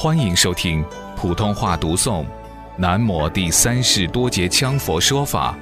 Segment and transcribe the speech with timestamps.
[0.00, 0.84] 欢迎收听
[1.16, 2.24] 普通话读诵
[2.76, 5.58] 《南摩第三世多杰羌佛说法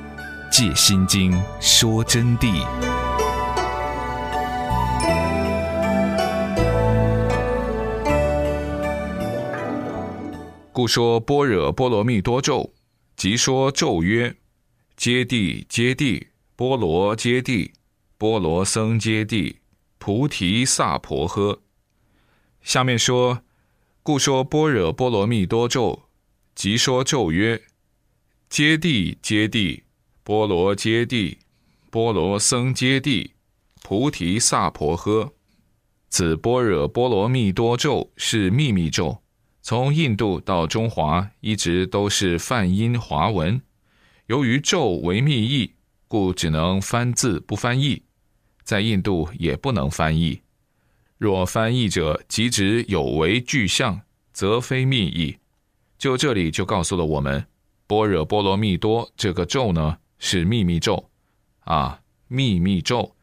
[0.52, 2.62] ·借心经说真谛》。
[10.70, 12.74] 故说般若波罗蜜多咒，
[13.16, 14.36] 即说咒曰：
[14.98, 17.70] 揭谛揭谛，波罗揭谛，
[18.18, 19.56] 波罗僧揭谛，
[19.96, 21.60] 菩提萨婆诃。
[22.60, 23.40] 下面说。
[24.06, 26.04] 故说般若波罗蜜多咒，
[26.54, 27.60] 即说咒曰：
[28.48, 29.82] 揭谛揭谛，
[30.22, 31.38] 波罗揭谛，
[31.90, 33.30] 波罗僧揭谛，
[33.82, 35.32] 菩提萨婆诃。
[36.08, 39.24] 此般若波罗蜜多咒是秘密咒，
[39.60, 43.60] 从印度到中华一直都是梵音华文。
[44.28, 45.72] 由于咒为密意，
[46.06, 48.04] 故只能翻字不翻译，
[48.62, 50.42] 在印度也不能翻译。
[51.18, 54.02] 若翻译者，即指有违具象，
[54.36, 55.34] 则非密意。
[55.96, 57.46] 就这里就告诉了我们，
[57.86, 61.08] 般若波罗蜜多这个咒呢是秘密咒，
[61.60, 63.16] 啊，秘密咒。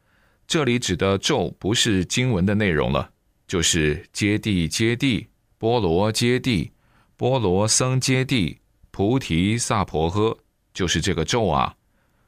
[0.48, 3.12] 这里指的咒不是经文的内容了，
[3.48, 5.28] 就是揭谛揭谛，
[5.60, 6.72] 波罗揭谛，
[7.16, 8.58] 波罗僧揭谛，
[8.90, 10.36] 菩提萨婆诃，
[10.74, 11.76] 就是这个咒啊。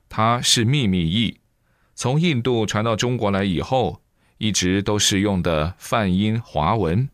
[0.08, 1.40] 它是秘密意，
[1.96, 4.04] 从印度传到中国来以后。
[4.38, 7.08] 一直都是用的梵音华文，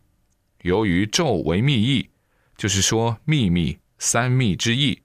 [0.62, 2.08] 由于咒为密意，
[2.56, 5.02] 就是说秘密三密之意，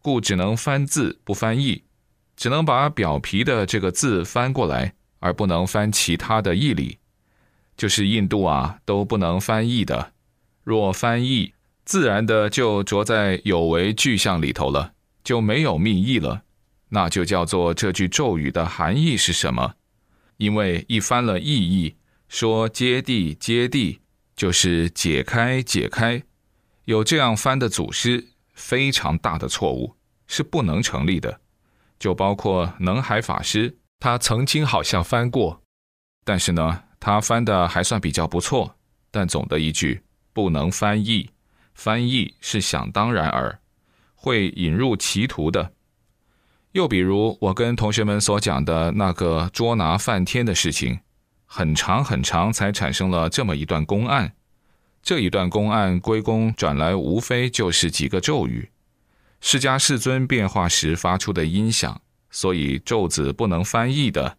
[0.00, 1.84] 故只能翻字不翻译，
[2.36, 6.98] 只能把表皮的这个字翻过来，而不能翻其他的义理。
[7.76, 10.12] 就是印度啊都不能翻译的，
[10.64, 16.42] 若翻译，自然的就着在有为具象里头了，就没有密意了，
[16.88, 19.74] 那就叫做这句咒语的含义是什么？
[20.38, 21.94] 因为一翻了意义，
[22.28, 24.00] 说接地接地
[24.38, 26.22] 就是解开解开，
[26.84, 29.96] 有这样翻的祖师，非常大的错误，
[30.28, 31.40] 是不能成立的。
[31.98, 35.60] 就包括能海法师，他曾经好像翻过，
[36.24, 38.76] 但是呢，他翻的还算比较不错。
[39.10, 41.28] 但总的一句，不能翻译，
[41.74, 43.58] 翻译是想当然而
[44.14, 45.72] 会引入歧途的。
[46.70, 51.00] 又比如，我跟同学们所讲的那个捉拿梵天的事情，
[51.50, 54.34] 很长很长，才产生了这么一段公案。
[55.02, 58.68] 这一段公案归公转来，无非就是几个咒语，
[59.40, 64.36] 释迦世尊变化时发出的音响，所以咒子不能翻译的。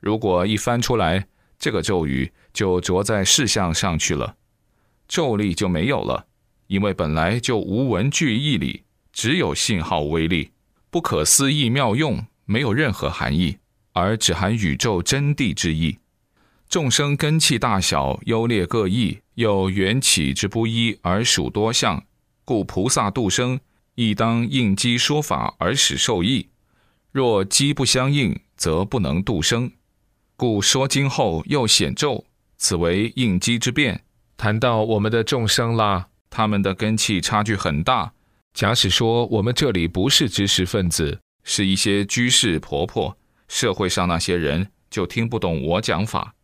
[0.00, 4.34] 如果一翻出来，这个咒语就着在事项上去了，
[5.06, 6.26] 咒力就没有了，
[6.66, 8.82] 因为本来就无文句义理，
[9.12, 10.50] 只有信号威力。
[10.90, 13.58] 不可思议妙用，没有任何含义，
[13.92, 15.98] 而只含宇宙真谛之意。
[16.68, 22.04] 众生根器大小优劣各异，又缘起之不一而属多相，
[22.44, 23.58] 故菩萨度生
[23.94, 26.46] 亦当应机说法而使受益。
[27.10, 29.72] 若机不相应，则不能度生。
[30.36, 32.26] 故说经后又显咒，
[32.58, 34.04] 此为应机之变。
[34.36, 38.12] 谈到我们的众生啦，他们的根器差距很大。
[38.52, 43.16] 假使说我们这里不是知识分子，是一些居士婆婆，
[43.48, 46.34] 社会上那些人就听不懂我讲法，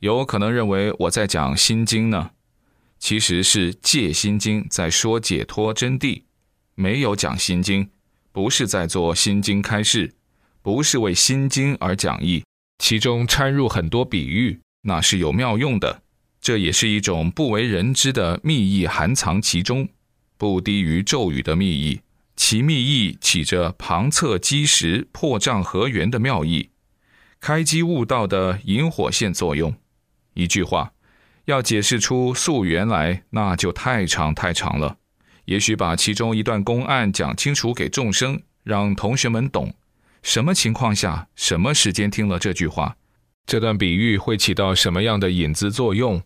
[0.00, 2.32] 有可能认为我在讲心经呢。
[2.98, 6.24] 其实是借心经在说解脱真谛，
[6.74, 7.88] 没有讲心经，
[8.30, 10.14] 不是在做心经开示，
[10.60, 12.44] 不是为心经而讲义，
[12.78, 16.02] 其中掺入很多比喻，那是有妙用的，
[16.42, 19.88] 这也是一种不为人知的密意含藏其中。
[20.36, 22.00] 不低于咒语的密意，
[22.36, 26.68] 其密意起着旁测基石、破障合缘的妙意，
[27.40, 29.74] 开机悟道的引火线作用。
[30.34, 30.92] 一句话，
[31.44, 34.96] 要解释出溯源来，那就太长太长了。
[35.46, 39.74] 也许把其中一段公案讲清楚给众生，让同学们懂，
[40.22, 42.96] 什么情况下、什么时间听了这句话，
[43.46, 46.22] 这段比喻会起到什么样的引子作用。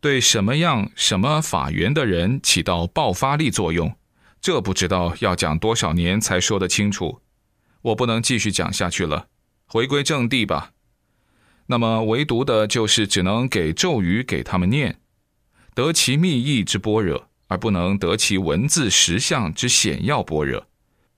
[0.00, 3.96] 对什么样什么法源的人起到爆发力作用，
[4.40, 7.20] 这不知道要讲多少年才说得清楚。
[7.82, 9.26] 我不能继续讲下去了，
[9.66, 10.70] 回归正地吧。
[11.70, 15.00] 那么唯独的就是只能给咒语给他们念，
[15.74, 20.66] 得其密意之般若，而不能得其文字实相之显要般若。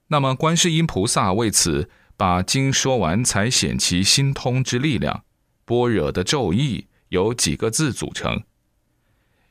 [0.08, 5.24] 那么观世音菩萨为此把经说完，才显其心通之力量。
[5.64, 8.42] 般若的咒意由几个字组成。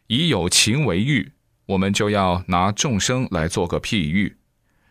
[0.07, 1.31] 以有情为喻，
[1.68, 4.36] 我们就要拿众生来做个譬喻，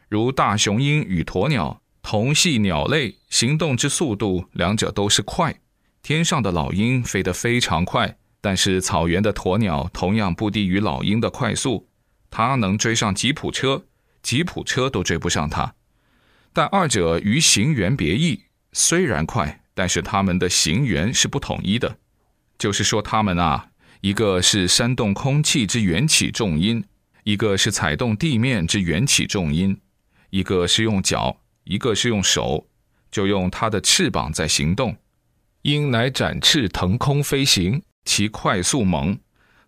[0.09, 5.61] 如大雄鹰与鸵鸟同系鸟类，行动之速度两者都是快。
[6.09, 11.87] 天上的老鹰飞得非常快，但是草原的鸵鸟同样不低于老鹰的快速，
[12.31, 13.85] 它能追上吉普车，
[14.23, 15.75] 吉普车都追不上它。
[16.55, 21.99] 但二者于行源别异，虽然快，但是它们的行源是不统一的。
[22.57, 23.69] 就是说，它们啊，
[24.01, 26.83] 一个是煽动空气之缘起重音，
[27.25, 29.79] 一个是踩动地面之缘起重音，
[30.31, 32.67] 一个是用脚，一个是用手，
[33.11, 34.97] 就用它的翅膀在行动。
[35.71, 39.19] 鹰乃展翅腾空飞行，其快速猛；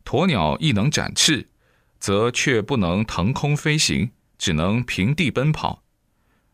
[0.03, 1.51] 鸵鸟亦能展翅，
[1.99, 5.83] 则却不能腾空飞行，只能平地奔跑。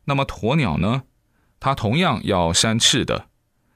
[0.07, 1.05] 那么鸵鸟呢？
[1.61, 3.29] 它同样要扇翅的，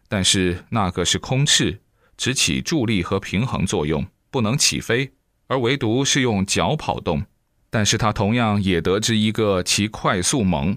[0.08, 1.80] 但是那个是空翅，
[2.16, 5.12] 只起助力和平衡作用，不能起飞，
[5.46, 7.24] 而唯独是用脚跑动。
[7.70, 10.76] 但是它同样也得知一个其快速猛。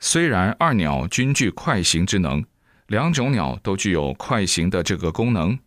[0.00, 2.44] 虽然二鸟均具快行之能，
[2.88, 5.58] 两种鸟都具有快行的这个功能，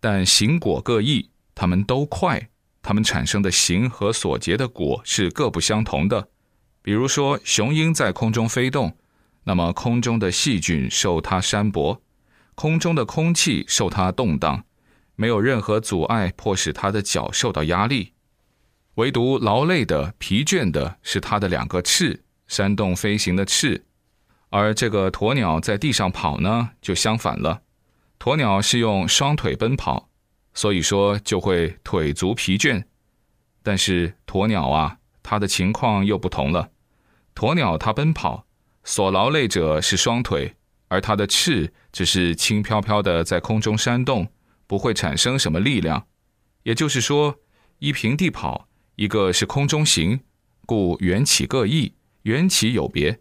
[0.00, 2.48] 但行果各异，它们都快，
[2.80, 6.28] 它们产生的形和所结的果是各不相同的。
[6.80, 8.96] 比如说，雄鹰在空中飞动，
[9.44, 12.02] 那么空中的细菌受它扇薄，
[12.54, 14.64] 空中的空气受它动荡，
[15.14, 18.14] 没有任何阻碍迫使它的脚受到压力。
[18.94, 23.84] 唯独劳累的、疲倦的是它的两个翅，扇动飞行的翅。
[24.52, 27.62] 而这个鸵鸟在地上跑呢，就相反了。
[28.20, 30.08] 鸵鸟是用双腿奔跑，
[30.54, 32.84] 所以说就会腿足疲倦。
[33.64, 34.98] 但是鸵鸟啊。
[35.24, 36.72] 它的情况又不同了，
[37.32, 38.44] 鸵鸟它奔跑，
[38.82, 40.56] 所劳累者是双腿，
[40.88, 44.32] 而它的翅只是轻飘飘的在空中扇动，
[44.66, 46.08] 不会产生什么力量。
[46.64, 47.36] 也就是说，
[47.78, 48.66] 一平地跑，
[48.96, 50.18] 一个是空中行，
[50.66, 53.20] 故缘起各异，缘起有别。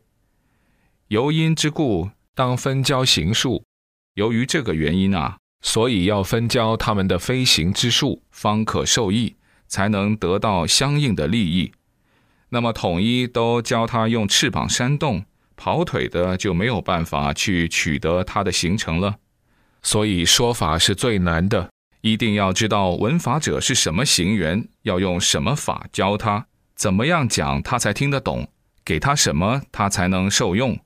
[1.11, 3.65] 由因之故，当分交行数。
[4.13, 9.35] 由于这个原因啊，所以要分交它们的飞行之数，方可受益，
[9.67, 11.73] 才能得到相应的利益。
[12.47, 15.25] 那么统一都教他用翅膀扇动
[15.57, 19.17] 跑腿的，就没有办法去取得它的形成了。
[19.83, 21.69] 所以说法是最难的，
[21.99, 28.47] 一定要知道文法者是什么行员，要用什么法教他，怎么样讲他才听得懂，
[28.85, 30.79] 给他什么他才能受用，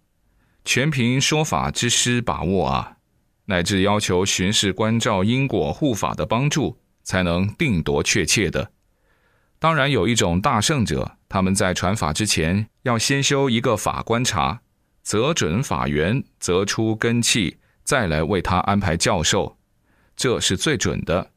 [0.66, 2.98] 全凭说法之师把握啊，
[3.46, 8.72] 乃至要求巡视关照因果护法的帮助，才能定夺确切的。
[9.60, 11.18] 当然有一种大圣者。
[11.28, 14.62] 他们在传法之前，要先修一个法观察，
[15.04, 19.58] 择准法源，择出根器，再来为他安排教授，
[20.16, 21.32] 这是最准的。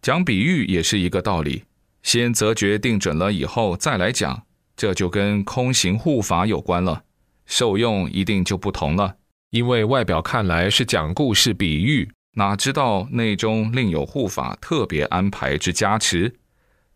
[0.00, 1.64] 讲比喻也是一个道理，
[2.02, 4.44] 先择决定准了以后再来讲，
[4.74, 7.04] 这就跟空行护法有关了，
[7.48, 9.16] 受用一定就不同了。
[9.50, 16.36] 因为外表看来是讲故事比喻，哪知道内中另有护法特别安排之加持，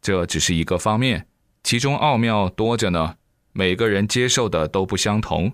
[0.00, 1.26] 这只是一个方面。
[1.64, 3.16] 其中奥妙多着呢，
[3.52, 5.52] 每个人接受的都不相同。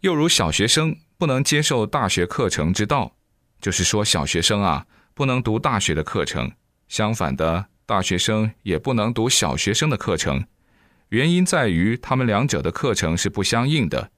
[0.00, 3.16] 又如小学生不能接受大学课程之道，
[3.60, 6.52] 就是说小学生啊不能读大学的课程，
[6.86, 10.44] 相反的，大学生也不能读小学生的课程。
[11.10, 14.10] 原因在于他们两者的课程是不相应的。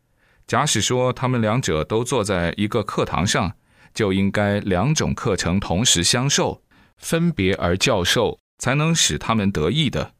[0.46, 3.52] 假使说他们两者都坐在一个课堂上，
[3.92, 6.62] 就应该两种课程同时相授，
[6.96, 10.14] 分别而教授，才能使他们得益的。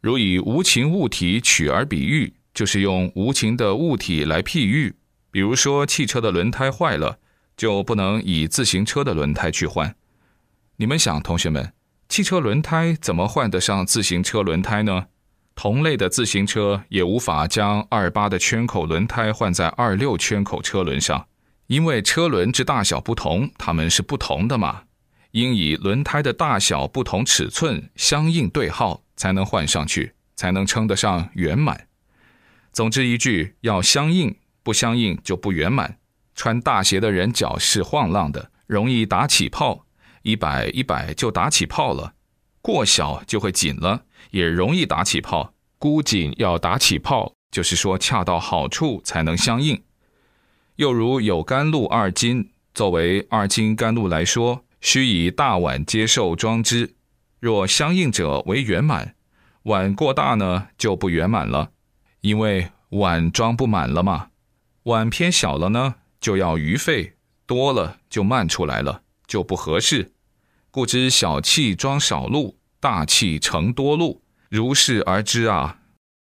[0.00, 4.96] 如以无情物体取而比喻，就是用无情的物体来譬喻。
[5.30, 7.18] 比如说，汽车的轮胎坏了，
[7.56, 9.94] 就不能以自行车的轮胎去换。
[10.76, 11.72] 你们想，同学们，
[12.08, 15.06] 汽车轮胎怎么换得上自行车轮胎呢？
[15.58, 21.26] 同类的自行车也无法将二八的圈口轮胎换在二六圈口车轮上，
[21.66, 24.84] 因为车轮之大小不同，它们是不同的嘛。
[25.32, 29.02] 应以轮胎的大小不同尺寸相应对号。
[29.16, 31.88] 才能换上去，才能称得上圆满。
[32.72, 35.98] 总之一句，要相应，不相应就不圆满。
[36.36, 39.84] 穿大鞋的人脚是晃浪的，容易打起泡，
[40.22, 42.14] 一摆一摆就打起泡了。
[42.62, 45.54] 过小就会紧了，也容易打起泡。
[45.78, 49.82] 箍紧要打起泡，就是说恰到好处才能相应。
[50.76, 56.94] 又如有甘露二斤，作为二斤甘露来说，需以大碗接受装之。
[57.40, 59.14] 若相应者为圆满，
[59.62, 61.70] 碗过大呢就不圆满了，
[62.20, 64.30] 因为碗装不满了嘛。
[64.84, 67.14] 碗偏小了呢，就要余费
[67.46, 70.12] 多了就漫出来了，就不合适。
[70.70, 75.78] 故知小器装少露，大器成多路，如是而知啊。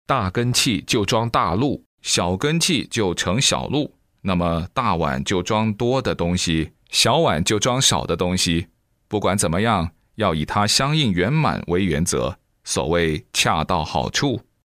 [0.05, 3.95] 大根器就装大路，小根器就成小路。
[4.22, 8.67] 那么大碗就装多的东西，小碗就装少的东西。
[9.07, 9.91] 不管怎么样。
[10.15, 14.39] 要以它相应圆满为原则，所谓恰到好处。